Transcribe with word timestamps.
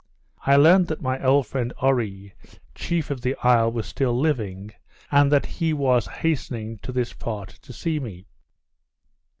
I 0.47 0.55
learnt 0.55 0.87
that 0.87 1.03
my 1.03 1.23
old 1.23 1.45
friend 1.45 1.71
Oree, 1.79 2.31
chief 2.73 3.11
of 3.11 3.21
the 3.21 3.35
isle, 3.43 3.71
was 3.71 3.85
still 3.85 4.19
living, 4.19 4.71
and 5.11 5.31
that 5.31 5.45
he 5.45 5.73
was 5.73 6.07
hastening 6.07 6.79
to 6.79 6.91
this 6.91 7.13
part 7.13 7.49
to 7.61 7.71
see 7.71 7.99
me. 7.99 8.25